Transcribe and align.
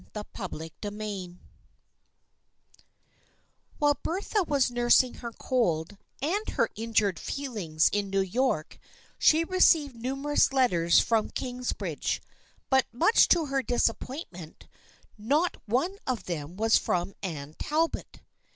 CHAPTER 0.15 0.57
XVI 0.79 1.37
HILE 3.79 3.93
Bertha 4.01 4.41
was 4.47 4.71
nursing 4.71 5.13
her 5.21 5.31
cold 5.31 5.95
and 6.23 6.49
her 6.49 6.71
V 6.73 6.73
V 6.75 6.81
injured 6.83 7.19
feelings 7.19 7.87
in 7.93 8.09
New 8.09 8.21
York 8.21 8.79
she 9.19 9.43
received 9.43 9.95
numerous 9.95 10.51
letters 10.51 10.99
from 10.99 11.29
Kingsbridge, 11.29 12.19
but 12.71 12.87
much 12.91 13.27
to 13.27 13.45
her 13.45 13.61
disappointment 13.61 14.67
not 15.19 15.57
one 15.67 15.99
of 16.07 16.23
them 16.23 16.57
was 16.57 16.79
from 16.79 17.13
Anne 17.21 17.53
Talbot. 17.59 18.21